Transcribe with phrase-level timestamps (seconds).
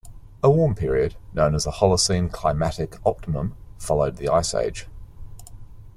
[0.41, 4.87] A warm period, known as the Holocene climatic optimum, followed the ice age.